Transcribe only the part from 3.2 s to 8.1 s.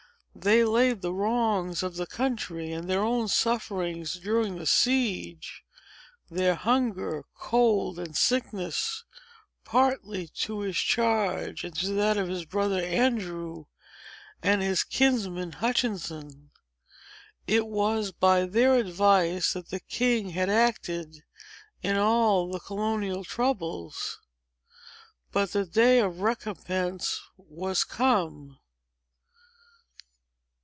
sufferings during the siege—their hunger, cold,